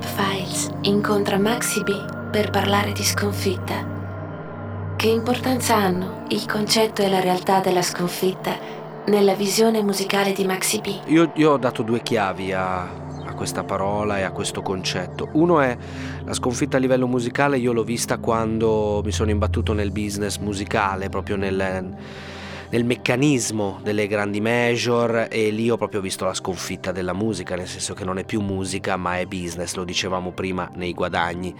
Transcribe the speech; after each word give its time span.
Rap 0.00 0.04
Files 0.04 0.70
incontra 0.82 1.38
Maxi 1.38 1.82
B 1.82 2.30
per 2.30 2.48
parlare 2.48 2.92
di 2.92 3.04
sconfitta. 3.04 3.98
Che 4.96 5.08
importanza 5.08 5.76
hanno 5.76 6.24
il 6.28 6.46
concetto 6.46 7.02
e 7.02 7.10
la 7.10 7.20
realtà 7.20 7.60
della 7.60 7.82
sconfitta 7.82 8.56
nella 9.06 9.34
visione 9.34 9.82
musicale 9.82 10.32
di 10.32 10.44
Maxi 10.44 10.80
B? 10.80 11.00
Io, 11.06 11.32
io 11.34 11.52
ho 11.52 11.58
dato 11.58 11.82
due 11.82 12.00
chiavi 12.00 12.52
a, 12.52 12.80
a 12.80 13.34
questa 13.34 13.62
parola 13.62 14.18
e 14.18 14.22
a 14.22 14.30
questo 14.30 14.62
concetto. 14.62 15.28
Uno 15.32 15.60
è 15.60 15.76
la 16.24 16.32
sconfitta 16.32 16.78
a 16.78 16.80
livello 16.80 17.06
musicale, 17.06 17.58
io 17.58 17.74
l'ho 17.74 17.84
vista 17.84 18.16
quando 18.16 19.02
mi 19.04 19.12
sono 19.12 19.30
imbattuto 19.30 19.74
nel 19.74 19.90
business 19.90 20.38
musicale, 20.38 21.10
proprio 21.10 21.36
nel 21.36 21.96
nel 22.70 22.84
meccanismo 22.84 23.80
delle 23.82 24.06
grandi 24.06 24.40
major 24.40 25.26
e 25.28 25.50
lì 25.50 25.68
ho 25.70 25.76
proprio 25.76 26.00
visto 26.00 26.24
la 26.24 26.34
sconfitta 26.34 26.92
della 26.92 27.12
musica, 27.12 27.56
nel 27.56 27.66
senso 27.66 27.94
che 27.94 28.04
non 28.04 28.18
è 28.18 28.24
più 28.24 28.40
musica 28.40 28.96
ma 28.96 29.18
è 29.18 29.26
business, 29.26 29.74
lo 29.74 29.84
dicevamo 29.84 30.30
prima 30.30 30.70
nei 30.74 30.94
guadagni. 30.94 31.54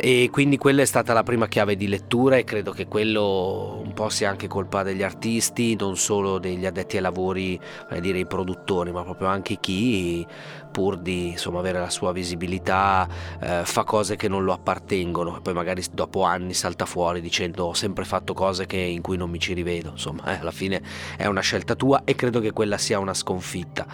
E 0.00 0.28
quindi 0.30 0.58
quella 0.58 0.82
è 0.82 0.84
stata 0.84 1.12
la 1.12 1.24
prima 1.24 1.48
chiave 1.48 1.74
di 1.74 1.88
lettura 1.88 2.36
e 2.36 2.44
credo 2.44 2.70
che 2.70 2.86
quello 2.86 3.82
un 3.84 3.92
po' 3.94 4.08
sia 4.10 4.30
anche 4.30 4.46
colpa 4.46 4.84
degli 4.84 5.02
artisti, 5.02 5.74
non 5.74 5.96
solo 5.96 6.38
degli 6.38 6.64
addetti 6.66 6.94
ai 6.94 7.02
lavori, 7.02 7.58
vale 7.88 8.00
dire 8.00 8.20
i 8.20 8.26
produttori, 8.26 8.92
ma 8.92 9.02
proprio 9.02 9.26
anche 9.26 9.58
chi 9.58 10.24
pur 10.70 10.98
di 10.98 11.30
insomma, 11.30 11.58
avere 11.58 11.80
la 11.80 11.90
sua 11.90 12.12
visibilità 12.12 13.08
eh, 13.40 13.62
fa 13.64 13.82
cose 13.82 14.14
che 14.14 14.28
non 14.28 14.44
lo 14.44 14.52
appartengono 14.52 15.36
e 15.36 15.40
poi 15.40 15.52
magari 15.52 15.82
dopo 15.92 16.22
anni 16.22 16.54
salta 16.54 16.86
fuori 16.86 17.20
dicendo 17.20 17.64
ho 17.64 17.74
sempre 17.74 18.04
fatto 18.04 18.34
cose 18.34 18.66
che, 18.66 18.76
in 18.76 19.00
cui 19.00 19.16
non 19.16 19.28
mi 19.28 19.40
ci 19.40 19.52
rivedo, 19.52 19.90
insomma 19.90 20.32
eh, 20.32 20.38
alla 20.38 20.52
fine 20.52 20.80
è 21.16 21.26
una 21.26 21.40
scelta 21.40 21.74
tua 21.74 22.02
e 22.04 22.14
credo 22.14 22.38
che 22.38 22.52
quella 22.52 22.78
sia 22.78 23.00
una 23.00 23.14
sconfitta. 23.14 23.84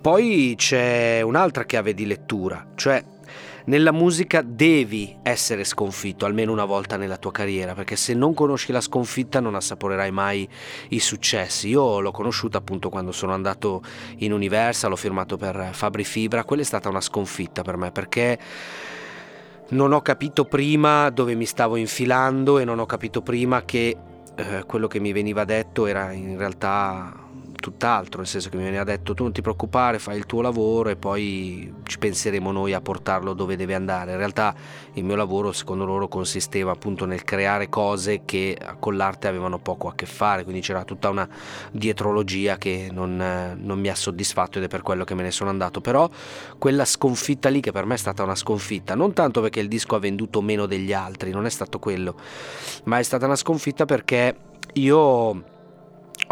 Poi 0.00 0.54
c'è 0.56 1.20
un'altra 1.20 1.64
chiave 1.64 1.92
di 1.92 2.06
lettura, 2.06 2.68
cioè 2.74 3.04
nella 3.64 3.92
musica 3.92 4.42
devi 4.42 5.16
essere 5.22 5.64
sconfitto 5.64 6.24
almeno 6.24 6.52
una 6.52 6.64
volta 6.64 6.96
nella 6.96 7.16
tua 7.16 7.30
carriera, 7.30 7.74
perché 7.74 7.96
se 7.96 8.14
non 8.14 8.34
conosci 8.34 8.72
la 8.72 8.80
sconfitta 8.80 9.40
non 9.40 9.54
assaporerai 9.54 10.10
mai 10.10 10.48
i 10.88 10.98
successi. 10.98 11.68
Io 11.68 12.00
l'ho 12.00 12.10
conosciuta 12.10 12.58
appunto 12.58 12.88
quando 12.88 13.12
sono 13.12 13.32
andato 13.32 13.82
in 14.18 14.32
Universal, 14.32 14.90
l'ho 14.90 14.96
firmato 14.96 15.36
per 15.36 15.70
Fabri 15.72 16.04
Fibra, 16.04 16.44
quella 16.44 16.62
è 16.62 16.64
stata 16.64 16.88
una 16.88 17.00
sconfitta 17.00 17.62
per 17.62 17.76
me 17.76 17.90
perché 17.90 18.38
non 19.68 19.92
ho 19.92 20.02
capito 20.02 20.44
prima 20.44 21.08
dove 21.10 21.34
mi 21.34 21.46
stavo 21.46 21.76
infilando 21.76 22.58
e 22.58 22.64
non 22.64 22.78
ho 22.78 22.86
capito 22.86 23.22
prima 23.22 23.64
che 23.64 23.96
eh, 24.34 24.64
quello 24.66 24.86
che 24.86 25.00
mi 25.00 25.12
veniva 25.12 25.44
detto 25.44 25.86
era 25.86 26.12
in 26.12 26.36
realtà 26.36 27.21
tutt'altro, 27.62 28.18
nel 28.18 28.26
senso 28.26 28.48
che 28.48 28.56
mi 28.56 28.64
veniva 28.64 28.82
detto 28.82 29.14
tu 29.14 29.22
non 29.22 29.32
ti 29.32 29.40
preoccupare, 29.40 30.00
fai 30.00 30.18
il 30.18 30.26
tuo 30.26 30.40
lavoro 30.40 30.88
e 30.88 30.96
poi 30.96 31.72
ci 31.84 31.96
penseremo 31.98 32.50
noi 32.50 32.72
a 32.72 32.80
portarlo 32.80 33.32
dove 33.32 33.54
deve 33.54 33.76
andare. 33.76 34.10
In 34.10 34.18
realtà 34.18 34.52
il 34.94 35.04
mio 35.04 35.14
lavoro 35.14 35.52
secondo 35.52 35.84
loro 35.84 36.08
consisteva 36.08 36.72
appunto 36.72 37.06
nel 37.06 37.22
creare 37.22 37.68
cose 37.68 38.22
che 38.24 38.58
con 38.80 38.96
l'arte 38.96 39.28
avevano 39.28 39.60
poco 39.60 39.86
a 39.86 39.94
che 39.94 40.06
fare, 40.06 40.42
quindi 40.42 40.60
c'era 40.60 40.82
tutta 40.82 41.08
una 41.08 41.28
dietrologia 41.70 42.58
che 42.58 42.88
non, 42.90 43.56
non 43.56 43.78
mi 43.78 43.88
ha 43.88 43.94
soddisfatto 43.94 44.58
ed 44.58 44.64
è 44.64 44.68
per 44.68 44.82
quello 44.82 45.04
che 45.04 45.14
me 45.14 45.22
ne 45.22 45.30
sono 45.30 45.48
andato. 45.48 45.80
Però 45.80 46.10
quella 46.58 46.84
sconfitta 46.84 47.48
lì 47.48 47.60
che 47.60 47.70
per 47.70 47.86
me 47.86 47.94
è 47.94 47.98
stata 47.98 48.24
una 48.24 48.34
sconfitta, 48.34 48.96
non 48.96 49.12
tanto 49.12 49.40
perché 49.40 49.60
il 49.60 49.68
disco 49.68 49.94
ha 49.94 50.00
venduto 50.00 50.42
meno 50.42 50.66
degli 50.66 50.92
altri, 50.92 51.30
non 51.30 51.46
è 51.46 51.50
stato 51.50 51.78
quello, 51.78 52.16
ma 52.84 52.98
è 52.98 53.02
stata 53.04 53.26
una 53.26 53.36
sconfitta 53.36 53.84
perché 53.84 54.34
io 54.74 55.50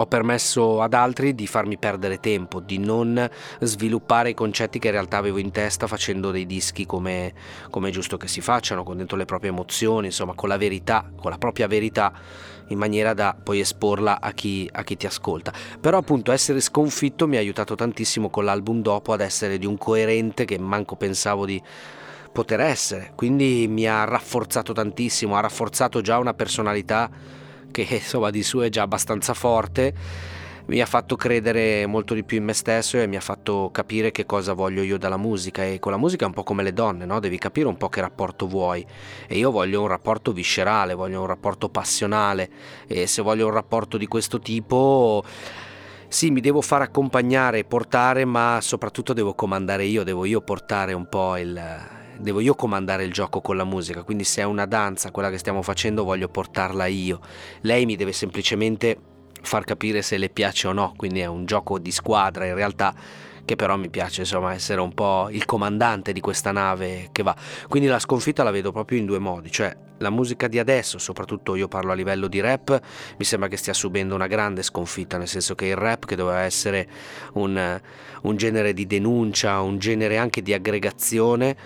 ho 0.00 0.06
permesso 0.06 0.80
ad 0.80 0.94
altri 0.94 1.34
di 1.34 1.46
farmi 1.46 1.76
perdere 1.76 2.20
tempo, 2.20 2.60
di 2.60 2.78
non 2.78 3.28
sviluppare 3.60 4.30
i 4.30 4.34
concetti 4.34 4.78
che 4.78 4.88
in 4.88 4.94
realtà 4.94 5.18
avevo 5.18 5.38
in 5.38 5.50
testa 5.50 5.86
facendo 5.86 6.30
dei 6.30 6.46
dischi 6.46 6.86
come, 6.86 7.34
come 7.70 7.88
è 7.88 7.92
giusto 7.92 8.16
che 8.16 8.26
si 8.26 8.40
facciano, 8.40 8.82
con 8.82 8.96
dentro 8.96 9.16
le 9.16 9.26
proprie 9.26 9.50
emozioni, 9.50 10.06
insomma 10.06 10.34
con 10.34 10.48
la 10.48 10.56
verità, 10.56 11.10
con 11.20 11.30
la 11.30 11.38
propria 11.38 11.66
verità, 11.66 12.12
in 12.68 12.78
maniera 12.78 13.14
da 13.14 13.36
poi 13.40 13.60
esporla 13.60 14.20
a 14.20 14.32
chi, 14.32 14.68
a 14.72 14.82
chi 14.82 14.96
ti 14.96 15.06
ascolta. 15.06 15.52
Però 15.80 15.98
appunto 15.98 16.32
essere 16.32 16.60
sconfitto 16.60 17.26
mi 17.26 17.36
ha 17.36 17.40
aiutato 17.40 17.74
tantissimo 17.74 18.30
con 18.30 18.44
l'album 18.44 18.80
dopo 18.80 19.12
ad 19.12 19.20
essere 19.20 19.58
di 19.58 19.66
un 19.66 19.76
coerente 19.76 20.44
che 20.44 20.58
manco 20.58 20.96
pensavo 20.96 21.44
di 21.44 21.60
poter 22.32 22.60
essere, 22.60 23.12
quindi 23.16 23.66
mi 23.68 23.86
ha 23.86 24.04
rafforzato 24.04 24.72
tantissimo, 24.72 25.36
ha 25.36 25.40
rafforzato 25.40 26.00
già 26.00 26.18
una 26.18 26.32
personalità 26.32 27.10
che 27.70 27.86
insomma 27.90 28.30
di 28.30 28.42
su 28.42 28.58
è 28.58 28.68
già 28.68 28.82
abbastanza 28.82 29.34
forte, 29.34 29.94
mi 30.66 30.80
ha 30.80 30.86
fatto 30.86 31.16
credere 31.16 31.84
molto 31.86 32.14
di 32.14 32.22
più 32.22 32.36
in 32.36 32.44
me 32.44 32.52
stesso 32.52 32.96
e 32.96 33.06
mi 33.08 33.16
ha 33.16 33.20
fatto 33.20 33.70
capire 33.72 34.12
che 34.12 34.24
cosa 34.24 34.52
voglio 34.52 34.82
io 34.82 34.98
dalla 34.98 35.16
musica. 35.16 35.64
E 35.64 35.80
con 35.80 35.90
la 35.90 35.98
musica 35.98 36.24
è 36.24 36.28
un 36.28 36.34
po' 36.34 36.44
come 36.44 36.62
le 36.62 36.72
donne, 36.72 37.04
no? 37.04 37.18
devi 37.18 37.38
capire 37.38 37.66
un 37.66 37.76
po' 37.76 37.88
che 37.88 38.00
rapporto 38.00 38.46
vuoi. 38.46 38.86
E 39.26 39.36
io 39.36 39.50
voglio 39.50 39.82
un 39.82 39.88
rapporto 39.88 40.32
viscerale, 40.32 40.94
voglio 40.94 41.20
un 41.20 41.26
rapporto 41.26 41.68
passionale. 41.68 42.48
E 42.86 43.08
se 43.08 43.20
voglio 43.20 43.46
un 43.46 43.52
rapporto 43.52 43.96
di 43.96 44.06
questo 44.06 44.38
tipo 44.38 45.24
sì, 46.06 46.30
mi 46.30 46.40
devo 46.40 46.60
far 46.60 46.82
accompagnare 46.82 47.58
e 47.58 47.64
portare, 47.64 48.24
ma 48.24 48.58
soprattutto 48.60 49.12
devo 49.12 49.34
comandare 49.34 49.84
io, 49.84 50.02
devo 50.02 50.24
io 50.24 50.40
portare 50.40 50.92
un 50.92 51.08
po' 51.08 51.36
il, 51.36 51.60
devo 52.20 52.40
io 52.40 52.54
comandare 52.54 53.04
il 53.04 53.12
gioco 53.12 53.40
con 53.40 53.56
la 53.56 53.64
musica, 53.64 54.02
quindi 54.02 54.24
se 54.24 54.42
è 54.42 54.44
una 54.44 54.66
danza 54.66 55.10
quella 55.10 55.30
che 55.30 55.38
stiamo 55.38 55.62
facendo 55.62 56.04
voglio 56.04 56.28
portarla 56.28 56.86
io. 56.86 57.20
Lei 57.62 57.86
mi 57.86 57.96
deve 57.96 58.12
semplicemente 58.12 58.98
far 59.42 59.64
capire 59.64 60.02
se 60.02 60.18
le 60.18 60.28
piace 60.28 60.68
o 60.68 60.72
no, 60.72 60.92
quindi 60.96 61.20
è 61.20 61.26
un 61.26 61.46
gioco 61.46 61.78
di 61.78 61.90
squadra 61.90 62.46
in 62.46 62.54
realtà 62.54 62.94
che 63.44 63.56
però 63.56 63.76
mi 63.76 63.88
piace 63.88 64.20
insomma 64.20 64.52
essere 64.52 64.80
un 64.80 64.92
po' 64.92 65.28
il 65.30 65.44
comandante 65.44 66.12
di 66.12 66.20
questa 66.20 66.52
nave 66.52 67.08
che 67.10 67.22
va. 67.22 67.34
Quindi 67.68 67.88
la 67.88 67.98
sconfitta 67.98 68.42
la 68.42 68.50
vedo 68.50 68.70
proprio 68.70 68.98
in 68.98 69.06
due 69.06 69.18
modi, 69.18 69.50
cioè 69.50 69.76
la 70.00 70.10
musica 70.10 70.48
di 70.48 70.58
adesso, 70.58 70.98
soprattutto 70.98 71.56
io 71.56 71.68
parlo 71.68 71.92
a 71.92 71.94
livello 71.94 72.26
di 72.26 72.40
rap, 72.40 72.80
mi 73.18 73.24
sembra 73.24 73.48
che 73.48 73.56
stia 73.56 73.74
subendo 73.74 74.14
una 74.14 74.28
grande 74.28 74.62
sconfitta, 74.62 75.18
nel 75.18 75.28
senso 75.28 75.54
che 75.54 75.66
il 75.66 75.76
rap 75.76 76.06
che 76.06 76.16
doveva 76.16 76.40
essere 76.40 76.88
un, 77.34 77.80
un 78.22 78.36
genere 78.36 78.72
di 78.72 78.86
denuncia, 78.86 79.60
un 79.60 79.78
genere 79.78 80.16
anche 80.16 80.42
di 80.42 80.54
aggregazione, 80.54 81.56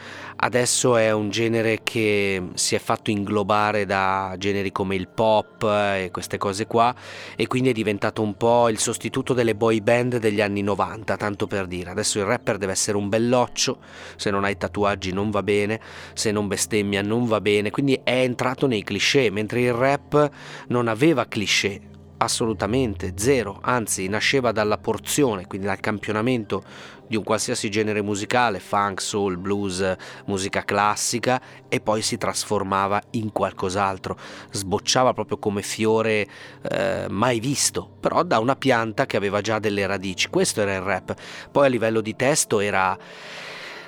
adesso 0.44 0.96
è 0.96 1.10
un 1.10 1.30
genere 1.30 1.80
che 1.82 2.50
si 2.52 2.74
è 2.74 2.78
fatto 2.78 3.10
inglobare 3.10 3.86
da 3.86 4.34
generi 4.36 4.72
come 4.72 4.94
il 4.94 5.08
pop 5.08 5.62
e 5.62 6.10
queste 6.12 6.36
cose 6.36 6.66
qua 6.66 6.94
e 7.34 7.46
quindi 7.46 7.70
è 7.70 7.72
diventato 7.72 8.20
un 8.20 8.36
po' 8.36 8.68
il 8.68 8.78
sostituto 8.78 9.32
delle 9.32 9.54
boy 9.54 9.80
band 9.80 10.18
degli 10.18 10.42
anni 10.42 10.60
90, 10.60 11.16
tanto 11.16 11.46
per 11.46 11.66
dire. 11.66 11.90
Adesso 11.90 12.18
il 12.18 12.26
rapper 12.26 12.58
deve 12.58 12.72
essere 12.72 12.98
un 12.98 13.08
belloccio, 13.08 13.78
se 14.16 14.30
non 14.30 14.44
hai 14.44 14.58
tatuaggi 14.58 15.12
non 15.12 15.30
va 15.30 15.42
bene, 15.42 15.80
se 16.12 16.30
non 16.30 16.46
bestemmia 16.46 17.00
non 17.00 17.24
va 17.24 17.40
bene, 17.40 17.70
quindi 17.70 17.98
è 18.04 18.20
entrato 18.20 18.66
nei 18.66 18.84
cliché, 18.84 19.30
mentre 19.30 19.62
il 19.62 19.72
rap 19.72 20.30
non 20.68 20.88
aveva 20.88 21.24
cliché, 21.24 21.80
assolutamente 22.24 23.12
zero, 23.16 23.58
anzi 23.62 24.08
nasceva 24.08 24.52
dalla 24.52 24.78
porzione, 24.78 25.46
quindi 25.46 25.66
dal 25.66 25.80
campionamento 25.80 26.62
di 27.06 27.16
un 27.16 27.22
qualsiasi 27.22 27.70
genere 27.70 28.02
musicale, 28.02 28.58
funk, 28.58 29.00
soul, 29.00 29.36
blues, 29.36 29.96
musica 30.26 30.64
classica 30.64 31.40
e 31.68 31.80
poi 31.80 32.02
si 32.02 32.16
trasformava 32.16 33.00
in 33.10 33.30
qualcos'altro, 33.30 34.16
sbocciava 34.50 35.12
proprio 35.12 35.38
come 35.38 35.62
fiore 35.62 36.26
eh, 36.62 37.06
mai 37.08 37.40
visto, 37.40 37.96
però 38.00 38.22
da 38.22 38.38
una 38.38 38.56
pianta 38.56 39.06
che 39.06 39.16
aveva 39.16 39.40
già 39.40 39.58
delle 39.58 39.86
radici. 39.86 40.28
Questo 40.28 40.60
era 40.60 40.74
il 40.74 40.80
rap. 40.80 41.14
Poi 41.50 41.66
a 41.66 41.68
livello 41.68 42.00
di 42.00 42.16
testo 42.16 42.60
era 42.60 42.96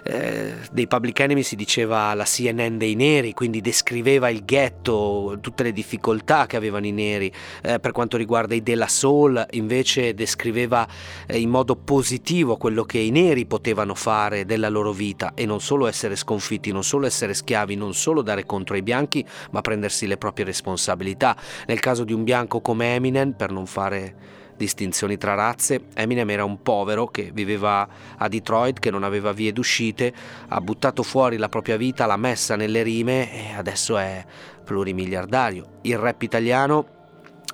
eh, 0.06 0.54
dei 0.70 0.86
Public 0.86 1.18
Enemy 1.20 1.42
si 1.42 1.56
diceva 1.56 2.14
la 2.14 2.24
CNN 2.24 2.76
dei 2.76 2.94
neri, 2.94 3.34
quindi 3.34 3.60
descriveva 3.60 4.28
il 4.28 4.44
ghetto, 4.44 5.38
tutte 5.40 5.64
le 5.64 5.72
difficoltà 5.72 6.46
che 6.46 6.56
avevano 6.56 6.86
i 6.86 6.92
neri. 6.92 7.32
Eh, 7.62 7.80
per 7.80 7.92
quanto 7.92 8.16
riguarda 8.16 8.54
i 8.54 8.62
Della 8.62 8.88
Soul, 8.88 9.44
invece 9.52 10.14
descriveva 10.14 10.86
eh, 11.26 11.38
in 11.40 11.50
modo 11.50 11.76
positivo 11.76 12.56
quello 12.56 12.84
che 12.84 12.98
i 12.98 13.10
neri 13.10 13.46
potevano 13.46 13.94
fare 13.94 14.44
della 14.44 14.68
loro 14.68 14.92
vita 14.92 15.32
e 15.34 15.44
non 15.44 15.60
solo 15.60 15.86
essere 15.86 16.14
sconfitti, 16.14 16.70
non 16.70 16.84
solo 16.84 17.06
essere 17.06 17.34
schiavi, 17.34 17.74
non 17.74 17.94
solo 17.94 18.22
dare 18.22 18.44
contro 18.44 18.76
i 18.76 18.82
bianchi, 18.82 19.26
ma 19.50 19.60
prendersi 19.60 20.06
le 20.06 20.16
proprie 20.16 20.44
responsabilità. 20.44 21.36
Nel 21.66 21.80
caso 21.80 22.04
di 22.04 22.12
un 22.12 22.22
bianco 22.22 22.60
come 22.60 22.94
Eminem, 22.94 23.32
per 23.32 23.50
non 23.50 23.66
fare 23.66 24.44
distinzioni 24.56 25.16
tra 25.16 25.34
razze, 25.34 25.86
Eminem 25.94 26.30
era 26.30 26.44
un 26.44 26.62
povero 26.62 27.06
che 27.06 27.30
viveva 27.32 27.88
a 28.16 28.28
Detroit, 28.28 28.78
che 28.78 28.90
non 28.90 29.04
aveva 29.04 29.32
vie 29.32 29.52
d'uscite, 29.52 30.12
ha 30.48 30.60
buttato 30.60 31.02
fuori 31.02 31.36
la 31.36 31.48
propria 31.48 31.76
vita, 31.76 32.06
l'ha 32.06 32.16
messa 32.16 32.56
nelle 32.56 32.82
rime 32.82 33.32
e 33.32 33.54
adesso 33.54 33.96
è 33.96 34.24
plurimiliardario. 34.64 35.78
Il 35.82 35.98
rap 35.98 36.22
italiano 36.22 36.94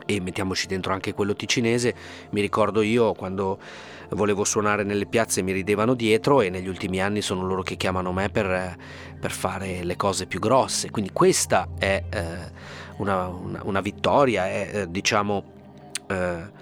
e 0.06 0.20
mettiamoci 0.20 0.66
dentro 0.66 0.92
anche 0.92 1.14
quello 1.14 1.34
ticinese, 1.34 1.94
mi 2.30 2.40
ricordo 2.40 2.82
io 2.82 3.12
quando 3.12 3.58
volevo 4.10 4.44
suonare 4.44 4.82
nelle 4.82 5.06
piazze 5.06 5.42
mi 5.42 5.52
ridevano 5.52 5.94
dietro 5.94 6.42
e 6.42 6.50
negli 6.50 6.68
ultimi 6.68 7.00
anni 7.00 7.22
sono 7.22 7.46
loro 7.46 7.62
che 7.62 7.76
chiamano 7.76 8.12
me 8.12 8.28
per, 8.28 8.76
per 9.18 9.30
fare 9.30 9.84
le 9.84 9.96
cose 9.96 10.26
più 10.26 10.38
grosse, 10.38 10.90
quindi 10.90 11.12
questa 11.12 11.68
è 11.78 12.02
eh, 12.10 12.20
una, 12.96 13.26
una, 13.26 13.60
una, 13.64 13.80
vittoria, 13.80 14.48
è 14.48 14.70
eh, 14.72 14.90
diciamo... 14.90 15.44
Eh, 16.08 16.60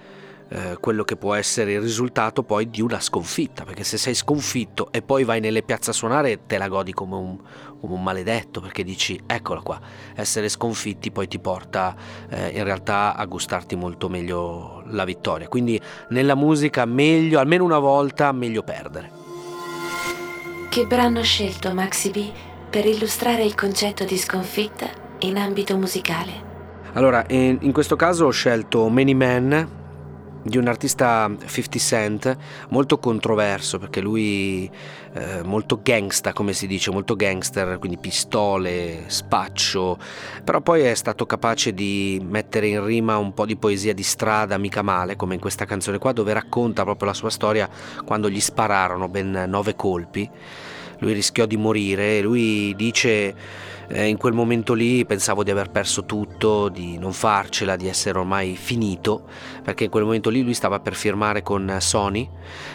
eh, 0.52 0.76
quello 0.80 1.04
che 1.04 1.16
può 1.16 1.34
essere 1.34 1.74
il 1.74 1.80
risultato 1.80 2.42
poi 2.42 2.68
di 2.68 2.80
una 2.80 3.00
sconfitta, 3.00 3.64
perché 3.64 3.84
se 3.84 3.96
sei 3.96 4.14
sconfitto 4.14 4.90
e 4.90 5.00
poi 5.00 5.22
vai 5.22 5.38
nelle 5.38 5.62
piazze 5.62 5.90
a 5.90 5.92
suonare 5.92 6.46
te 6.46 6.58
la 6.58 6.66
godi 6.66 6.92
come 6.92 7.14
un, 7.14 7.38
come 7.80 7.94
un 7.94 8.02
maledetto, 8.02 8.60
perché 8.60 8.82
dici 8.82 9.20
eccola 9.26 9.60
qua, 9.60 9.80
essere 10.16 10.48
sconfitti 10.48 11.12
poi 11.12 11.28
ti 11.28 11.38
porta 11.38 11.94
eh, 12.28 12.48
in 12.48 12.64
realtà 12.64 13.14
a 13.14 13.24
gustarti 13.26 13.76
molto 13.76 14.08
meglio 14.08 14.82
la 14.86 15.04
vittoria. 15.04 15.46
Quindi 15.46 15.80
nella 16.08 16.34
musica 16.34 16.84
meglio, 16.84 17.38
almeno 17.38 17.64
una 17.64 17.78
volta, 17.78 18.32
meglio 18.32 18.62
perdere. 18.62 19.18
Che 20.68 20.86
brano 20.86 21.22
scelto 21.22 21.72
Maxi 21.74 22.10
B 22.10 22.30
per 22.68 22.86
illustrare 22.86 23.44
il 23.44 23.54
concetto 23.54 24.04
di 24.04 24.16
sconfitta 24.16 24.88
in 25.20 25.36
ambito 25.36 25.76
musicale? 25.76 26.48
Allora, 26.94 27.24
in, 27.28 27.58
in 27.60 27.72
questo 27.72 27.94
caso 27.94 28.26
ho 28.26 28.30
scelto 28.30 28.88
Many 28.88 29.14
Men 29.14 29.78
di 30.42 30.56
un 30.56 30.66
artista 30.68 31.30
50 31.38 31.78
Cent 31.78 32.36
molto 32.70 32.98
controverso 32.98 33.78
perché 33.78 34.00
lui 34.00 34.70
eh, 35.12 35.42
molto 35.42 35.80
gangsta 35.82 36.32
come 36.32 36.52
si 36.52 36.66
dice 36.66 36.90
molto 36.90 37.16
gangster 37.16 37.78
quindi 37.78 37.98
pistole 37.98 39.04
spaccio. 39.06 39.98
Però 40.44 40.60
poi 40.60 40.82
è 40.82 40.94
stato 40.94 41.26
capace 41.26 41.74
di 41.74 42.20
mettere 42.26 42.68
in 42.68 42.84
rima 42.84 43.16
un 43.18 43.34
po' 43.34 43.46
di 43.46 43.56
poesia 43.56 43.92
di 43.92 44.02
strada 44.02 44.58
mica 44.58 44.82
male 44.82 45.16
come 45.16 45.34
in 45.34 45.40
questa 45.40 45.64
canzone 45.64 45.98
qua 45.98 46.12
dove 46.12 46.32
racconta 46.32 46.84
proprio 46.84 47.08
la 47.08 47.14
sua 47.14 47.30
storia 47.30 47.68
quando 48.04 48.30
gli 48.30 48.40
spararono 48.40 49.08
ben 49.08 49.44
nove 49.48 49.76
colpi. 49.76 50.28
Lui 51.00 51.12
rischiò 51.12 51.46
di 51.46 51.56
morire 51.56 52.20
lui 52.20 52.74
dice 52.76 53.34
eh, 53.92 54.06
in 54.06 54.16
quel 54.16 54.32
momento 54.32 54.72
lì 54.72 55.04
pensavo 55.04 55.42
di 55.42 55.50
aver 55.50 55.70
perso 55.70 56.04
tutto, 56.04 56.68
di 56.68 56.96
non 56.98 57.12
farcela, 57.12 57.76
di 57.76 57.88
essere 57.88 58.18
ormai 58.18 58.56
finito, 58.56 59.26
perché 59.62 59.84
in 59.84 59.90
quel 59.90 60.04
momento 60.04 60.30
lì 60.30 60.42
lui 60.42 60.54
stava 60.54 60.78
per 60.78 60.94
firmare 60.94 61.42
con 61.42 61.76
Sony, 61.80 62.28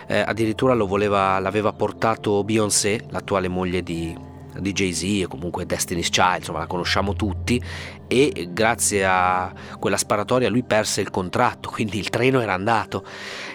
eh, 0.07 0.19
addirittura 0.19 0.75
voleva, 0.75 1.39
l'aveva 1.39 1.71
portato 1.71 2.43
Beyoncé, 2.43 3.05
l'attuale 3.09 3.47
moglie 3.47 3.81
di, 3.81 4.15
di 4.59 4.73
Jay-Z 4.73 5.03
e 5.03 5.27
comunque 5.27 5.65
Destiny's 5.65 6.09
Child, 6.09 6.39
insomma 6.39 6.59
la 6.59 6.67
conosciamo 6.67 7.13
tutti 7.13 7.61
e 8.07 8.49
grazie 8.51 9.05
a 9.05 9.51
quella 9.79 9.97
sparatoria 9.97 10.49
lui 10.49 10.63
perse 10.63 11.01
il 11.01 11.09
contratto, 11.09 11.69
quindi 11.73 11.97
il 11.97 12.09
treno 12.09 12.41
era 12.41 12.53
andato. 12.53 13.05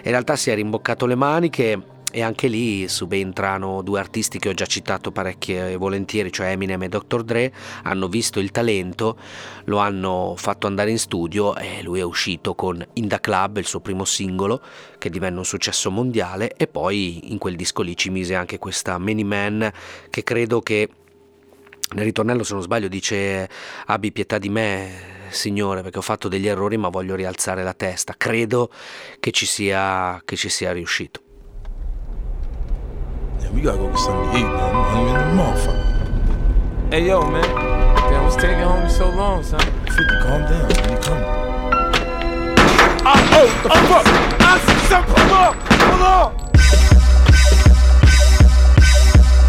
In 0.03 0.11
realtà 0.11 0.35
si 0.35 0.49
è 0.49 0.55
rimboccato 0.55 1.05
le 1.05 1.15
maniche 1.15 1.90
e 2.11 2.21
anche 2.21 2.47
lì 2.47 2.87
subentrano 2.87 3.81
due 3.81 3.99
artisti 3.99 4.37
che 4.37 4.49
ho 4.49 4.53
già 4.53 4.65
citato 4.65 5.11
parecchie 5.11 5.75
volentieri, 5.77 6.31
cioè 6.31 6.51
Eminem 6.51 6.83
e 6.83 6.89
Dr. 6.89 7.23
Dre, 7.23 7.53
hanno 7.83 8.07
visto 8.07 8.39
il 8.39 8.51
talento, 8.51 9.17
lo 9.65 9.77
hanno 9.77 10.35
fatto 10.37 10.67
andare 10.67 10.91
in 10.91 10.99
studio 10.99 11.55
e 11.55 11.81
lui 11.81 11.99
è 11.99 12.03
uscito 12.03 12.53
con 12.53 12.85
In 12.93 13.07
The 13.07 13.19
Club, 13.19 13.57
il 13.57 13.65
suo 13.65 13.79
primo 13.79 14.05
singolo, 14.05 14.61
che 14.97 15.09
divenne 15.09 15.37
un 15.37 15.45
successo 15.45 15.89
mondiale 15.89 16.53
e 16.55 16.67
poi 16.67 17.31
in 17.31 17.37
quel 17.37 17.55
disco 17.55 17.81
lì 17.81 17.95
ci 17.95 18.09
mise 18.09 18.35
anche 18.35 18.57
questa 18.59 18.97
Many 18.97 19.23
Man 19.23 19.71
che 20.09 20.23
credo 20.23 20.61
che 20.61 20.89
nel 21.93 22.05
ritornello 22.05 22.43
se 22.43 22.53
non 22.53 22.61
sbaglio 22.61 22.87
dice 22.87 23.49
abbi 23.87 24.11
pietà 24.11 24.37
di 24.37 24.49
me 24.49 25.19
Signore 25.31 25.81
perché 25.81 25.97
ho 25.97 26.03
fatto 26.03 26.27
degli 26.27 26.47
errori 26.47 26.77
ma 26.77 26.89
voglio 26.89 27.15
rialzare 27.15 27.63
la 27.63 27.73
testa, 27.73 28.13
credo 28.17 28.69
che 29.19 29.31
ci 29.31 29.45
sia, 29.45 30.21
che 30.23 30.35
ci 30.35 30.49
sia 30.49 30.71
riuscito. 30.71 31.21
We 33.49 33.61
gotta 33.61 33.77
go 33.77 33.87
get 33.89 33.99
something 33.99 34.31
to 34.31 34.37
eat, 34.37 34.43
man. 34.43 34.75
I'm 34.75 34.83
hungry 34.85 35.11
in 35.11 35.35
the 35.35 35.43
motherfucker. 35.43 36.91
Hey, 36.91 37.07
yo, 37.07 37.21
man. 37.29 37.43
Damn, 38.11 38.23
what's 38.23 38.35
taking 38.35 38.59
home 38.59 38.89
so 38.89 39.09
long, 39.09 39.43
son? 39.43 39.59
50, 39.59 40.03
calm 40.21 40.41
down. 40.41 40.67
When 40.67 40.91
you 40.91 40.97
coming? 40.99 41.23
Ah, 43.03 43.17
oh, 43.33 43.47
the 43.63 43.69
oh, 43.71 43.79
fuck? 43.89 44.05
I 44.41 44.59
see 44.59 44.79
something. 44.87 45.15
Hold 45.17 45.31
on. 45.31 45.53
Hold 45.89 46.03
on. 46.11 46.29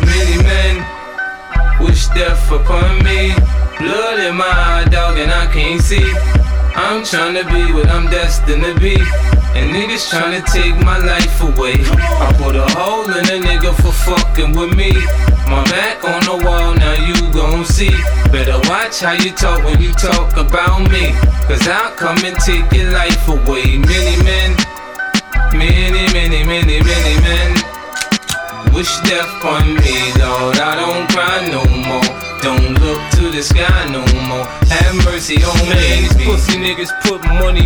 Many 0.06 0.37
men 0.43 0.75
wish 1.85 2.06
death 2.09 2.50
upon 2.50 3.03
me. 3.05 3.35
Blood 3.79 4.21
in 4.21 4.37
my 4.37 4.45
eye, 4.45 4.85
dog, 4.91 5.19
and 5.19 5.31
I 5.31 5.47
can't 5.53 5.83
see. 5.83 6.42
I'm 6.75 7.05
trying 7.05 7.35
to 7.35 7.45
be 7.53 7.73
what 7.73 7.89
I'm 7.89 8.11
destined 8.11 8.65
to 8.65 8.75
be. 8.81 8.97
And 9.55 9.71
niggas 9.71 10.09
tryna 10.09 10.45
take 10.51 10.77
my 10.83 10.99
life 10.99 11.43
away. 11.43 11.75
I 11.85 12.33
put 12.39 12.57
a 12.57 12.65
hole 12.73 13.05
in 13.05 13.25
a 13.29 13.47
nigga 13.47 13.75
for 13.77 13.93
fucking 13.93 14.57
with 14.57 14.75
me. 14.75 14.93
My 15.53 15.63
back 15.69 16.03
on 16.05 16.25
the 16.25 16.45
wall, 16.45 16.75
now 16.75 16.95
you 16.95 17.15
gon' 17.33 17.65
see. 17.67 17.93
Better 18.33 18.57
watch 18.71 19.01
how 19.01 19.13
you 19.13 19.31
talk 19.33 19.63
when 19.65 19.81
you 19.81 19.93
talk 19.93 20.37
about 20.39 20.91
me. 20.91 21.13
Cause 21.45 21.69
I'll 21.69 21.93
come 21.97 22.17
and 22.25 22.37
take 22.41 22.73
your 22.73 22.91
life 22.93 23.29
away. 23.29 23.72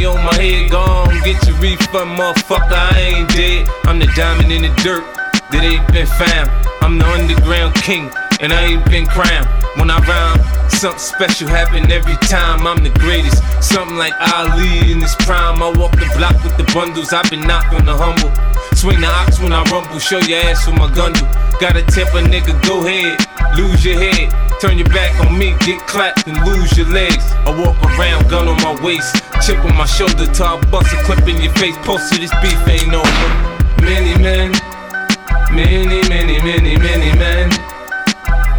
On 0.06 0.24
my 0.24 0.34
head. 0.34 0.70
Gone, 0.70 1.20
get 1.24 1.44
your 1.46 1.56
refund, 1.58 2.16
motherfucker. 2.16 2.72
I 2.72 2.98
ain't 2.98 3.28
dead. 3.30 3.68
I'm 3.84 3.98
the 3.98 4.06
diamond 4.14 4.52
in 4.52 4.62
the 4.62 4.72
dirt 4.82 5.04
that 5.50 5.62
ain't 5.62 5.86
been 5.92 6.06
found. 6.06 6.48
I'm 6.80 6.98
the 6.98 7.06
underground 7.06 7.74
king, 7.74 8.10
and 8.40 8.52
I 8.52 8.72
ain't 8.72 8.84
been 8.86 9.06
crowned. 9.06 9.48
When 9.76 9.90
I 9.90 9.98
rhyme, 10.06 10.70
something 10.70 10.98
special 10.98 11.48
happen 11.48 11.90
every 11.90 12.16
time. 12.28 12.66
I'm 12.66 12.82
the 12.82 12.94
greatest. 13.02 13.42
Something 13.62 13.96
like 13.96 14.14
Ali 14.32 14.92
in 14.92 15.02
his 15.02 15.14
prime. 15.26 15.62
I 15.62 15.70
walk 15.74 15.92
the 15.92 16.08
block 16.16 16.38
with 16.44 16.56
the 16.56 16.64
bundles. 16.72 17.12
I've 17.12 17.28
been 17.28 17.42
knocked 17.42 17.74
on 17.74 17.84
the 17.84 17.96
humble. 17.96 18.32
Swing 18.74 19.00
the 19.00 19.08
ox 19.08 19.40
when 19.40 19.52
I 19.52 19.62
rumble. 19.70 19.98
Show 19.98 20.18
your 20.18 20.40
ass 20.46 20.66
with 20.66 20.78
my 20.78 20.88
gun. 20.94 21.12
Gotta 21.60 21.82
tip 21.90 22.08
a 22.14 22.22
nigga, 22.22 22.54
go 22.66 22.86
ahead. 22.86 23.18
Lose 23.58 23.84
your 23.84 23.98
head. 23.98 24.45
Turn 24.58 24.78
your 24.78 24.88
back 24.88 25.12
on 25.20 25.36
me, 25.36 25.54
get 25.66 25.86
clapped 25.86 26.26
and 26.26 26.36
lose 26.46 26.78
your 26.78 26.88
legs. 26.88 27.24
I 27.44 27.52
walk 27.60 27.76
around, 27.84 28.30
gun 28.30 28.48
on 28.48 28.56
my 28.62 28.74
waist, 28.82 29.14
chip 29.44 29.62
on 29.62 29.76
my 29.76 29.84
shoulder, 29.84 30.24
till 30.32 30.46
I 30.46 30.60
bust 30.70 30.94
a 30.94 30.96
clip 31.04 31.28
in 31.28 31.42
your 31.42 31.52
face. 31.54 31.76
Posted 31.84 32.22
this 32.22 32.32
beef 32.40 32.56
ain't 32.66 32.94
over. 32.94 33.28
Many 33.84 34.16
men, 34.16 34.52
many, 35.52 36.08
many, 36.08 36.40
many, 36.40 36.74
many 36.78 37.12
men. 37.18 37.50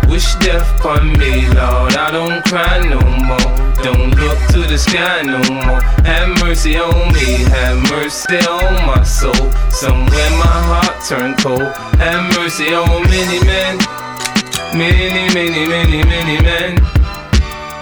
Wish 0.08 0.36
death 0.36 0.70
upon 0.80 1.18
me, 1.18 1.50
Lord. 1.50 1.98
I 1.98 2.12
don't 2.12 2.46
cry 2.46 2.78
no 2.86 3.02
more. 3.26 3.68
Don't 3.82 4.14
look 4.22 4.38
to 4.54 4.70
the 4.70 4.78
sky 4.78 5.24
no 5.24 5.40
more. 5.50 5.82
Have 6.06 6.30
mercy 6.44 6.78
on 6.78 7.12
me, 7.12 7.42
have 7.50 7.90
mercy 7.90 8.38
on 8.46 8.86
my 8.86 9.02
soul. 9.04 9.34
Somewhere 9.72 10.30
my 10.38 10.58
heart 10.70 11.04
turned 11.10 11.40
cold. 11.40 11.74
Have 11.98 12.38
mercy 12.38 12.72
on 12.76 13.02
many 13.10 13.44
men. 13.44 14.07
Many, 14.76 15.34
many, 15.34 15.68
many, 15.68 16.04
many 16.04 16.42
men. 16.42 16.76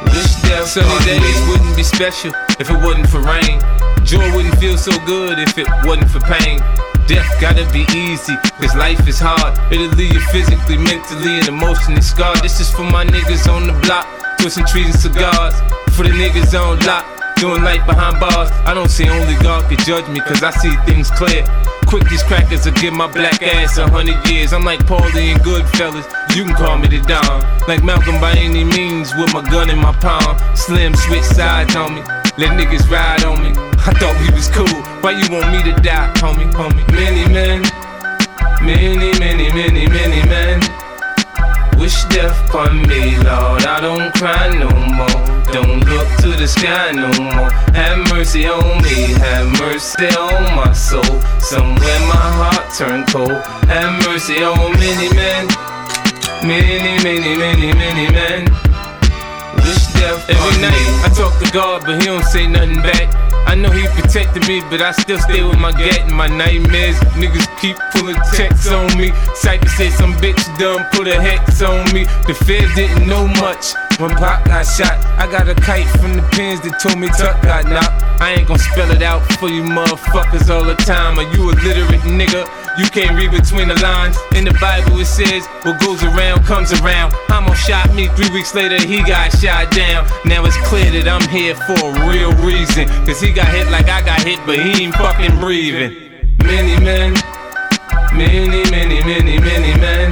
Wish 0.06 0.36
death 0.44 0.68
Sunny 0.68 1.06
days 1.06 1.48
wouldn't 1.48 1.76
be 1.76 1.84
special 1.84 2.32
if 2.60 2.70
it 2.70 2.78
wasn't 2.78 3.10
for 3.10 3.20
rain. 3.20 3.60
Joy 4.04 4.24
wouldn't 4.36 4.58
feel 4.60 4.78
so 4.78 4.92
good 5.06 5.40
if 5.40 5.58
it 5.58 5.68
wasn't 5.84 6.10
for 6.10 6.20
pain. 6.22 6.60
Death 7.08 7.30
gotta 7.42 7.70
be 7.74 7.86
easy, 7.94 8.36
cause 8.62 8.76
life 8.76 9.08
is 9.08 9.20
hard. 9.20 9.58
It'll 9.72 9.88
leave 9.98 10.14
you 10.14 10.22
physically, 10.32 10.78
mentally, 10.78 11.40
and 11.40 11.48
emotionally 11.48 12.02
scarred. 12.02 12.40
This 12.42 12.60
is 12.60 12.72
for 12.72 12.84
my 12.84 13.06
niggas 13.06 13.52
on 13.52 13.68
the 13.68 13.74
block, 13.86 14.08
twisting 14.40 14.66
trees 14.66 14.86
and 14.86 14.96
cigars. 14.96 15.56
For 15.94 16.04
the 16.04 16.10
niggas 16.10 16.54
on 16.54 16.80
lock, 16.86 17.06
doing 17.38 17.64
life 17.64 17.86
behind 17.86 18.20
bars. 18.20 18.50
I 18.66 18.74
don't 18.74 18.90
see 18.90 19.10
only 19.10 19.36
God 19.44 19.70
can 19.70 19.78
judge 19.86 20.08
me, 20.08 20.20
cause 20.22 20.44
I 20.44 20.52
see 20.52 20.76
things 20.86 21.12
clear. 21.12 21.44
Quick, 21.86 22.10
these 22.10 22.24
crackers 22.24 22.66
will 22.66 22.74
give 22.74 22.94
my 22.94 23.08
black 23.12 23.44
ass 23.44 23.78
a 23.78 23.88
hundred 23.88 24.18
years. 24.30 24.54
I'm 24.54 24.64
like 24.64 24.80
Paulie 24.86 25.34
and 25.34 25.42
Goodfellas, 25.42 26.06
you 26.36 26.44
can 26.44 26.54
call 26.54 26.78
me 26.78 26.88
the 26.88 27.00
Don. 27.08 27.42
Like 27.68 27.84
Malcolm 27.84 28.20
by 28.20 28.34
any 28.34 28.64
means, 28.64 29.16
with 29.16 29.34
my 29.34 29.42
gun 29.50 29.70
in 29.70 29.80
my 29.80 29.94
palm. 30.04 30.36
Slim 30.56 30.94
switch 30.94 31.24
sides 31.24 31.76
on 31.76 31.96
me, 31.96 32.02
let 32.38 32.52
niggas 32.60 32.90
ride 32.92 33.24
on 33.24 33.42
me. 33.42 33.52
I 33.88 33.94
thought 33.96 34.16
we 34.20 34.34
was 34.36 34.50
cool, 34.50 34.68
why 35.02 35.12
you 35.12 35.26
want 35.32 35.52
me 35.56 35.64
to 35.64 35.74
die, 35.82 36.12
homie, 36.18 36.52
homie? 36.52 36.84
Many 36.92 37.32
men, 37.32 37.62
many, 38.62 39.18
many, 39.20 39.48
many, 39.54 39.88
many 39.88 40.28
men. 40.28 40.60
Wish 41.80 42.04
death 42.06 42.36
upon 42.50 42.82
me, 42.88 43.16
Lord. 43.18 43.64
I 43.64 43.80
don't 43.80 44.14
cry 44.16 44.50
no 44.50 44.70
more. 44.96 45.22
Don't 45.54 45.80
look 45.86 46.08
to 46.20 46.30
the 46.36 46.48
sky 46.48 46.92
no 46.92 47.08
more. 47.20 47.52
Have 47.76 48.00
mercy 48.12 48.48
on 48.48 48.82
me, 48.84 49.14
have 49.24 49.48
mercy 49.60 50.08
on 50.18 50.44
my 50.56 50.74
soul. 50.74 51.04
Somewhere 51.40 52.00
my 52.08 52.28
heart 52.40 52.74
turned 52.74 53.08
cold. 53.08 53.32
Have 53.68 54.04
mercy 54.08 54.44
on 54.44 54.72
many 54.74 55.14
men, 55.14 55.48
many, 56.46 57.04
many, 57.04 57.36
many, 57.38 57.74
many 57.74 58.12
men. 58.12 58.46
Wish 59.58 59.86
death 59.94 60.30
Every 60.30 60.62
night 60.62 60.72
me. 60.72 61.04
I 61.04 61.10
talk 61.16 61.34
to 61.44 61.52
God, 61.52 61.84
but 61.86 62.00
He 62.00 62.06
don't 62.06 62.24
say 62.24 62.48
nothing 62.48 62.82
back. 62.82 63.26
I 63.48 63.54
know 63.54 63.70
he 63.70 63.88
protected 63.90 64.48
me, 64.48 64.62
but 64.72 64.82
I 64.82 64.92
still 64.92 65.20
stay 65.20 65.44
with 65.44 65.60
my 65.60 65.72
gat 65.72 66.02
and 66.02 66.16
my 66.16 66.28
nightmares. 66.28 66.98
Niggas 67.14 67.46
keep 67.62 67.78
pulling 67.94 68.18
checks 68.36 68.68
on 68.72 68.98
me. 68.98 69.12
Cypher 69.36 69.70
said 69.70 69.94
some 69.94 70.14
bitch 70.16 70.42
done 70.58 70.84
put 70.92 71.08
a 71.08 71.22
hex 71.22 71.62
on 71.62 71.86
me. 71.94 72.06
The 72.26 72.34
feds 72.34 72.74
didn't 72.74 73.08
know 73.08 73.28
much 73.28 73.76
when 74.00 74.12
Pop 74.16 74.44
got 74.46 74.64
shot. 74.64 74.98
I 75.18 75.30
got 75.32 75.48
a 75.48 75.56
kite 75.56 75.88
from 76.00 76.16
the 76.16 76.24
pins 76.34 76.62
that 76.62 76.80
told 76.80 77.00
me 77.00 77.08
Tuck 77.08 77.42
got 77.42 77.66
knocked. 77.66 78.04
I 78.22 78.34
ain't 78.34 78.48
gon' 78.48 78.60
spell 78.60 78.90
it 78.92 79.02
out 79.02 79.22
for 79.40 79.50
you 79.50 79.64
motherfuckers 79.64 80.50
all 80.50 80.64
the 80.64 80.76
time. 80.76 81.20
Are 81.20 81.28
you 81.36 81.52
illiterate 81.52 82.02
nigga? 82.08 82.48
You 82.78 82.86
can't 82.92 83.16
read 83.16 83.32
between 83.32 83.68
the 83.68 83.80
lines. 83.80 84.18
In 84.36 84.44
the 84.44 84.56
Bible 84.60 85.00
it 85.00 85.06
says, 85.06 85.48
what 85.64 85.80
goes 85.80 86.04
around 86.04 86.44
comes 86.44 86.74
around. 86.74 87.14
Hamo 87.32 87.54
shot 87.54 87.94
me, 87.96 88.08
three 88.20 88.32
weeks 88.32 88.54
later 88.54 88.80
he 88.84 89.00
got 89.04 89.32
shot 89.32 89.72
down. 89.72 90.08
Now 90.26 90.46
it's 90.46 90.58
clear 90.68 90.92
that 90.92 91.08
I'm 91.08 91.24
here 91.30 91.56
for 91.56 91.80
a 91.80 91.94
real 92.08 92.32
reason. 92.44 92.88
Cause 93.06 93.22
he 93.22 93.32
got 93.32 93.48
hit 93.48 93.70
like 93.72 93.88
I 93.88 94.02
got 94.04 94.22
hit, 94.24 94.40
but 94.46 94.60
he 94.60 94.86
ain't 94.86 94.96
fucking 94.96 95.40
breathing. 95.40 95.96
Many 96.44 96.76
men, 96.84 97.14
many, 98.14 98.64
many, 98.72 99.00
many, 99.04 99.40
many 99.40 99.80
men. 99.80 100.05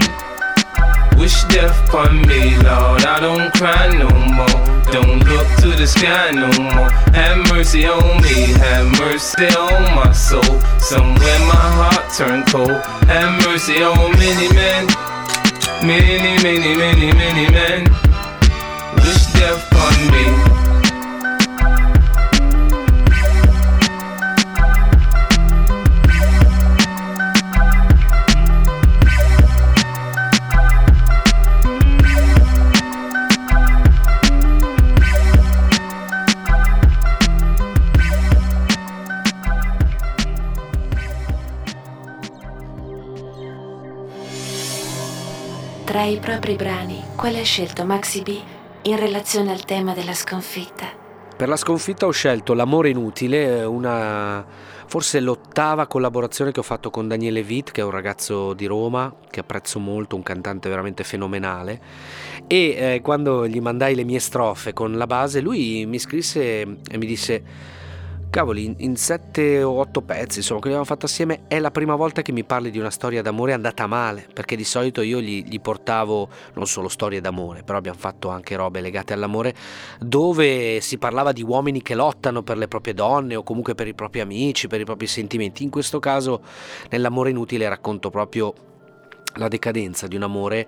Wish 1.23 1.45
death 1.45 1.87
upon 1.87 2.27
me, 2.27 2.57
Lord. 2.57 3.05
I 3.05 3.17
don't 3.21 3.49
cry 3.53 3.87
no 3.97 4.09
more. 4.35 4.59
Don't 4.91 5.23
look 5.23 5.47
to 5.61 5.69
the 5.71 5.87
sky 5.87 6.31
no 6.31 6.47
more. 6.59 6.89
Have 7.15 7.37
mercy 7.49 7.85
on 7.87 8.21
me, 8.21 8.51
have 8.59 8.91
mercy 8.99 9.45
on 9.55 9.83
my 9.95 10.11
soul. 10.11 10.59
Somewhere 10.81 11.39
my 11.47 11.67
heart 11.79 12.13
turned 12.13 12.45
cold. 12.47 12.75
Have 13.07 13.41
mercy 13.47 13.81
on 13.81 14.11
many 14.19 14.53
men, 14.53 14.85
many, 15.87 16.43
many, 16.43 16.75
many, 16.75 17.13
many 17.13 17.49
men. 17.49 17.83
Wish 18.97 19.23
death 19.31 19.65
upon 19.71 19.95
me. 20.11 20.62
Tra 45.93 46.05
i 46.05 46.17
propri 46.17 46.55
brani, 46.55 47.03
quale 47.15 47.39
ha 47.39 47.43
scelto 47.43 47.85
Maxi 47.85 48.23
B 48.23 48.35
in 48.81 48.97
relazione 48.97 49.51
al 49.51 49.63
tema 49.63 49.93
della 49.93 50.15
sconfitta? 50.15 50.87
Per 51.37 51.47
la 51.47 51.55
sconfitta 51.55 52.07
ho 52.07 52.11
scelto 52.11 52.55
L'amore 52.55 52.89
inutile, 52.89 53.63
una 53.63 54.43
forse 54.87 55.19
l'ottava 55.19 55.85
collaborazione 55.85 56.51
che 56.51 56.59
ho 56.59 56.63
fatto 56.63 56.89
con 56.89 57.07
Daniele 57.07 57.41
Witt, 57.41 57.69
che 57.69 57.81
è 57.81 57.83
un 57.83 57.91
ragazzo 57.91 58.53
di 58.53 58.65
Roma 58.65 59.13
che 59.29 59.41
apprezzo 59.41 59.77
molto, 59.77 60.15
un 60.15 60.23
cantante 60.23 60.67
veramente 60.67 61.03
fenomenale. 61.03 61.79
E 62.47 62.75
eh, 62.75 63.01
quando 63.03 63.47
gli 63.47 63.61
mandai 63.61 63.93
le 63.93 64.03
mie 64.03 64.17
strofe 64.17 64.73
con 64.73 64.97
la 64.97 65.05
base, 65.05 65.41
lui 65.41 65.85
mi 65.85 65.99
scrisse 65.99 66.61
e 66.61 66.97
mi 66.97 67.05
disse 67.05 67.43
cavoli, 68.33 68.73
in 68.79 68.95
sette 68.95 69.61
o 69.61 69.77
otto 69.77 70.01
pezzi, 70.01 70.39
insomma, 70.39 70.59
che 70.59 70.69
abbiamo 70.69 70.85
fatto 70.85 71.05
assieme, 71.05 71.41
è 71.47 71.59
la 71.59 71.69
prima 71.69 71.93
volta 71.93 72.23
che 72.23 72.31
mi 72.31 72.43
parli 72.43 72.71
di 72.71 72.79
una 72.79 72.89
storia 72.89 73.21
d'amore 73.21 73.53
andata 73.53 73.85
male, 73.85 74.27
perché 74.33 74.55
di 74.55 74.63
solito 74.63 75.03
io 75.03 75.21
gli, 75.21 75.43
gli, 75.45 75.61
portavo 75.61 76.27
non 76.55 76.65
solo 76.65 76.87
storie 76.87 77.21
d'amore, 77.21 77.61
però 77.61 77.77
abbiamo 77.77 77.99
fatto 77.99 78.29
anche 78.29 78.55
robe 78.55 78.81
legate 78.81 79.13
all'amore, 79.13 79.53
dove 79.99 80.81
si 80.81 80.97
parlava 80.97 81.31
di 81.31 81.43
uomini 81.43 81.83
che 81.83 81.93
lottano 81.93 82.41
per 82.41 82.57
le 82.57 82.67
proprie 82.67 82.95
donne 82.95 83.35
o 83.35 83.43
comunque 83.43 83.75
per 83.75 83.85
i 83.85 83.93
propri 83.93 84.21
amici, 84.21 84.67
per 84.67 84.81
i 84.81 84.83
propri 84.83 85.05
sentimenti. 85.05 85.61
In 85.61 85.69
questo 85.69 85.99
caso, 85.99 86.41
nell'amore 86.89 87.29
inutile, 87.29 87.69
racconto 87.69 88.09
proprio 88.09 88.72
la 89.35 89.47
decadenza 89.47 90.07
di 90.07 90.15
un 90.15 90.23
amore 90.23 90.67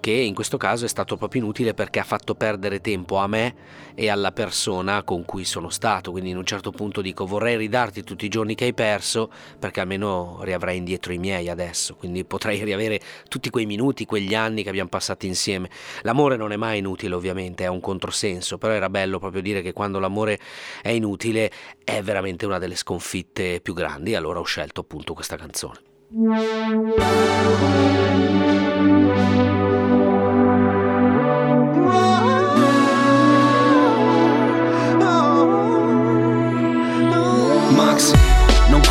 che 0.00 0.12
in 0.12 0.34
questo 0.34 0.56
caso 0.56 0.84
è 0.84 0.88
stato 0.88 1.16
proprio 1.16 1.42
inutile 1.42 1.74
perché 1.74 1.98
ha 1.98 2.04
fatto 2.04 2.34
perdere 2.34 2.80
tempo 2.80 3.16
a 3.16 3.26
me 3.26 3.54
e 3.94 4.08
alla 4.08 4.30
persona 4.32 5.02
con 5.02 5.24
cui 5.24 5.44
sono 5.44 5.68
stato. 5.68 6.10
Quindi 6.10 6.30
in 6.30 6.36
un 6.36 6.44
certo 6.44 6.70
punto 6.70 7.00
dico 7.00 7.26
vorrei 7.26 7.56
ridarti 7.56 8.04
tutti 8.04 8.26
i 8.26 8.28
giorni 8.28 8.54
che 8.54 8.64
hai 8.64 8.74
perso 8.74 9.30
perché 9.58 9.80
almeno 9.80 10.38
riavrai 10.42 10.76
indietro 10.76 11.12
i 11.12 11.18
miei 11.18 11.48
adesso. 11.48 11.96
Quindi 11.96 12.24
potrei 12.24 12.62
riavere 12.62 13.00
tutti 13.28 13.50
quei 13.50 13.66
minuti, 13.66 14.06
quegli 14.06 14.34
anni 14.34 14.62
che 14.62 14.68
abbiamo 14.68 14.88
passato 14.88 15.26
insieme. 15.26 15.70
L'amore 16.02 16.36
non 16.36 16.52
è 16.52 16.56
mai 16.56 16.78
inutile 16.78 17.14
ovviamente, 17.14 17.64
è 17.64 17.68
un 17.68 17.80
controsenso, 17.80 18.58
però 18.58 18.72
era 18.72 18.88
bello 18.88 19.18
proprio 19.18 19.42
dire 19.42 19.62
che 19.62 19.72
quando 19.72 19.98
l'amore 19.98 20.38
è 20.82 20.90
inutile 20.90 21.50
è 21.82 22.02
veramente 22.02 22.46
una 22.46 22.58
delle 22.58 22.76
sconfitte 22.76 23.60
più 23.60 23.74
grandi. 23.74 24.14
Allora 24.14 24.40
ho 24.40 24.44
scelto 24.44 24.82
appunto 24.82 25.14
questa 25.14 25.36
canzone. 25.36 25.85
Thank 26.12 27.00
you. 27.00 28.75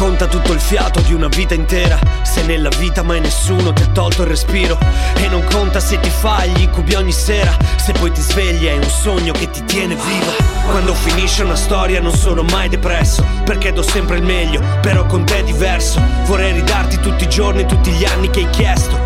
Conta 0.06 0.28
tutto 0.28 0.54
il 0.54 0.60
fiato 0.60 1.00
di 1.00 1.16
una 1.16 1.28
vita 1.28 1.56
intera. 1.56 1.98
Se 2.22 2.44
nella 2.44 2.70
vita 2.78 3.02
mai 3.02 3.20
nessuno 3.20 3.74
ti 3.74 3.82
ha 3.82 3.88
tolto 3.88 4.22
il 4.22 4.28
respiro. 4.28 4.78
E 5.16 5.28
non 5.30 5.44
conta 5.46 5.80
se 5.80 6.00
ti 6.00 6.12
fai 6.12 6.52
gli 6.52 6.62
incubi 6.62 6.94
ogni 6.94 7.12
sera. 7.12 7.58
Se 7.76 7.92
poi 7.92 8.12
ti 8.12 8.22
svegli 8.22 8.66
è 8.66 8.78
un 8.78 8.88
sogno 8.88 9.34
che 9.34 9.50
ti 9.50 9.64
tiene 9.66 9.96
vivo 9.96 10.32
Quando 10.66 10.94
finisce 10.96 11.44
una 11.44 11.56
storia 11.56 12.02
non 12.02 12.16
sono 12.16 12.42
mai 12.42 12.68
depresso 12.68 13.24
Perché 13.44 13.72
do 13.74 13.84
sempre 13.84 14.18
il 14.18 14.24
meglio, 14.24 14.60
però 14.82 15.06
con 15.06 15.24
te 15.24 15.40
è 15.40 15.44
diverso. 15.44 16.00
Vorrei 16.26 16.54
ridarti 16.54 17.00
tutti 17.00 17.24
i 17.24 17.30
giorni, 17.30 17.66
tutti 17.66 17.90
gli 17.90 18.06
anni 18.06 18.30
che 18.30 18.42
hai 18.42 18.50
chiesto 18.52 19.05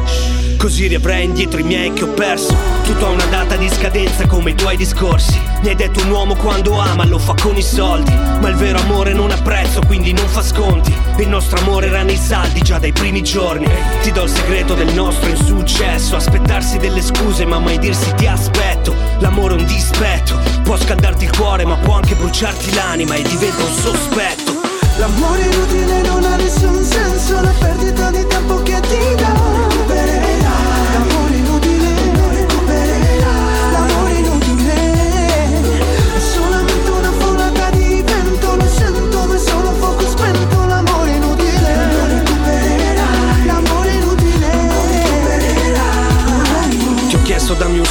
Così 0.59 0.87
riavrei 0.87 1.23
indietro 1.23 1.61
i 1.61 1.63
miei 1.63 1.93
che 1.93 2.03
ho 2.03 2.09
perso. 2.09 2.53
Tutto 2.83 3.05
ha 3.05 3.09
una 3.11 3.25
data 3.27 3.55
di 3.55 3.69
scadenza 3.69 4.27
come 4.27 4.51
i 4.51 4.55
tuoi 4.55 4.75
discorsi. 4.75 5.39
Mi 5.61 5.69
hai 5.69 5.75
detto 5.75 6.01
un 6.01 6.11
uomo 6.11 6.35
quando 6.35 6.77
ama 6.77 7.05
lo 7.05 7.17
fa 7.17 7.33
con 7.41 7.55
i 7.55 7.61
soldi. 7.61 8.11
Ma 8.11 8.49
il 8.49 8.55
vero 8.55 8.77
amore 8.79 9.13
non 9.13 9.31
ha 9.31 9.41
prezzo 9.41 9.79
quindi 9.87 10.11
non 10.11 10.27
fa 10.27 10.43
sconti. 10.43 10.93
Il 11.17 11.29
nostro 11.29 11.59
amore 11.59 11.87
era 11.87 12.03
nei 12.03 12.17
saldi 12.17 12.61
già 12.61 12.77
dai 12.77 12.91
primi 12.91 13.23
giorni. 13.23 13.69
Ti 14.01 14.11
do 14.11 14.23
il 14.23 14.29
segreto 14.29 14.73
del 14.73 14.93
nostro 14.93 15.29
insuccesso. 15.29 16.17
Aspettarsi 16.17 16.77
delle 16.77 17.01
scuse 17.01 17.45
ma 17.45 17.57
mai 17.57 17.79
dirsi 17.79 18.13
ti 18.15 18.27
aspetto. 18.27 18.93
L'amore 19.19 19.55
è 19.55 19.59
un 19.59 19.65
dispetto. 19.65 20.37
Può 20.63 20.75
scaldarti 20.75 21.23
il 21.23 21.31
cuore 21.37 21.63
ma 21.63 21.77
può 21.77 21.93
anche 21.93 22.15
bruciarti 22.15 22.75
l'anima 22.75 23.15
E 23.15 23.21
diventa 23.21 23.63
un 23.63 23.73
sospetto. 23.75 24.57
L'amore 24.97 25.41
inutile 25.41 26.01
non 26.01 26.21
ha 26.25 26.35
nessun 26.35 26.83
senso. 26.83 27.39
La 27.39 27.53
perdita 27.57 28.11
di 28.11 28.27
tempo 28.27 28.58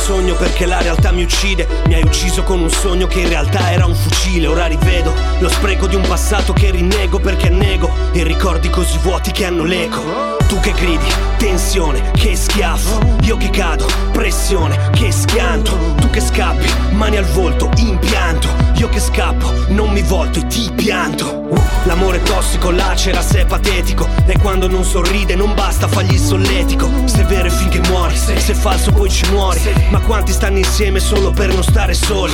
sogno 0.09 0.37
perché 0.37 0.65
la 0.65 0.81
realtà 0.81 1.13
mi 1.13 1.23
uccide. 1.23 1.69
Mi 1.87 1.93
hai 1.93 2.03
ucciso 2.03 2.43
con 2.43 2.61
un 2.61 2.71
sogno 2.71 3.07
che 3.07 3.21
in 3.21 3.29
realtà 3.29 3.71
era 3.71 3.85
un 3.85 3.95
fucile. 3.95 4.47
Ora 4.47 4.65
rivedo 4.65 5.13
lo 5.39 5.51
spreco 5.51 5.87
di 5.87 5.97
un 5.97 6.03
passato 6.03 6.55
che 6.55 6.71
rinnego 6.71 7.19
perché 7.19 7.51
nego. 7.51 7.91
I 8.13 8.23
ricordi 8.23 8.71
così 8.71 8.97
vuoti 9.03 9.33
che 9.33 9.45
hanno 9.45 9.65
l'eco 9.65 10.38
Tu 10.49 10.59
che 10.61 10.73
gridi, 10.73 11.05
tensione, 11.37 12.11
che 12.13 12.35
schiaffo 12.35 13.17
Io 13.23 13.37
che 13.37 13.51
cado, 13.51 13.87
pressione, 14.13 14.91
che 14.93 15.13
schianto 15.13 15.77
Tu 16.01 16.09
che 16.09 16.21
scappi, 16.21 16.67
mani 16.93 17.19
al 17.19 17.27
volto, 17.27 17.71
impianto 17.77 18.49
Io 18.77 18.89
che 18.89 18.99
scappo, 18.99 19.53
non 19.69 19.91
mi 19.91 20.03
volto 20.03 20.39
e 20.39 20.47
ti 20.47 20.71
pianto. 20.75 21.37
L'amore 21.85 22.23
tossico 22.23 22.71
lacera 22.71 23.21
se 23.21 23.41
è 23.41 23.47
patetico 23.47 24.09
E 24.27 24.39
quando 24.39 24.69
non 24.69 24.85
sorride 24.85 25.35
non 25.35 25.55
basta 25.55 25.87
fargli 25.87 26.15
il 26.15 26.21
solletico. 26.21 26.91
Se 27.05 27.21
è 27.21 27.25
vero 27.25 27.51
finché 27.51 27.81
muori, 27.89 28.17
se 28.17 28.35
è 28.35 28.55
falso 28.55 28.91
poi 28.91 29.11
ci 29.11 29.27
muori 29.31 29.61
ma 29.91 30.01
quanti 30.01 30.33
stanno 30.33 30.59
insieme 30.59 30.99
solo 30.99 31.31
per 31.31 31.53
non 31.53 31.63
stare 31.63 31.95
soli 31.95 32.33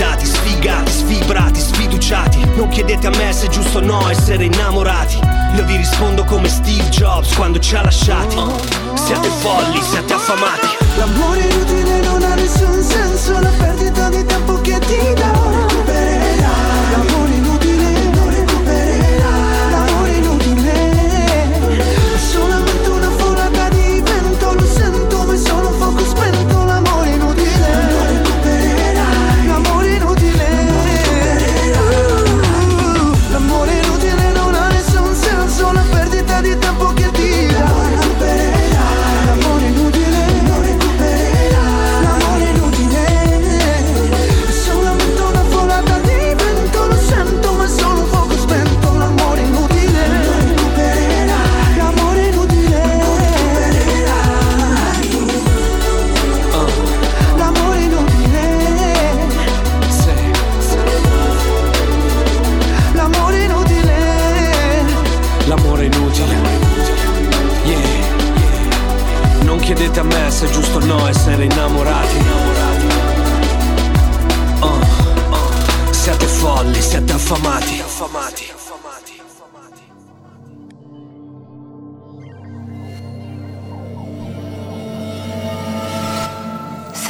Svitati, 0.00 0.24
sfigati, 0.24 0.90
sfibrati, 0.90 1.60
sfiduciati. 1.60 2.38
Non 2.56 2.70
chiedete 2.70 3.06
a 3.06 3.10
me 3.10 3.34
se 3.34 3.48
è 3.48 3.48
giusto 3.50 3.78
o 3.78 3.80
no 3.82 4.08
essere 4.08 4.44
innamorati. 4.44 5.20
Io 5.54 5.64
vi 5.66 5.76
rispondo 5.76 6.24
come 6.24 6.48
Steve 6.48 6.88
Jobs 6.88 7.34
quando 7.34 7.58
ci 7.58 7.76
ha 7.76 7.82
lasciati. 7.82 8.34
Siate 8.94 9.28
folli, 9.28 9.78
siate 9.82 10.14
affamati. 10.14 10.68
L'amore 10.96 11.40
inutile 11.40 12.00
non 12.00 12.22
ha 12.22 12.34
nessun 12.34 12.82
senso. 12.82 13.38
La 13.40 13.50
perdita 13.58 14.08
di 14.08 14.24
tempo 14.24 14.58
che 14.62 14.78
ti 14.78 15.14
dà 15.16 15.69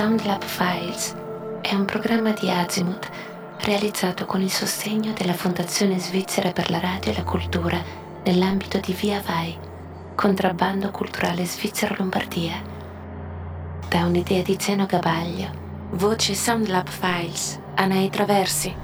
Soundlab 0.00 0.42
Files 0.42 1.14
è 1.60 1.74
un 1.74 1.84
programma 1.84 2.30
di 2.30 2.50
Azimuth 2.50 3.06
realizzato 3.64 4.24
con 4.24 4.40
il 4.40 4.50
sostegno 4.50 5.12
della 5.12 5.34
Fondazione 5.34 5.98
Svizzera 5.98 6.52
per 6.52 6.70
la 6.70 6.80
Radio 6.80 7.12
e 7.12 7.16
la 7.16 7.22
Cultura 7.22 7.78
nell'ambito 8.24 8.78
di 8.78 8.94
Via 8.94 9.20
Vai, 9.20 9.54
contrabbando 10.14 10.90
culturale 10.90 11.44
Svizzera 11.44 11.96
Lombardia. 11.98 12.62
Da 13.90 14.06
un'idea 14.06 14.40
di 14.40 14.56
Zeno 14.58 14.86
Gabaglio, 14.86 15.50
voce 15.90 16.32
Soundlab 16.32 16.88
Files, 16.88 17.60
Anai 17.74 18.08
Traversi. 18.08 18.74